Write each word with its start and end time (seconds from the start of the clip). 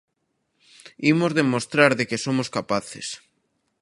Imos 1.11 1.35
demostrar 1.39 1.91
de 1.99 2.07
que 2.09 2.23
somos 2.25 2.47
capaces. 2.57 3.07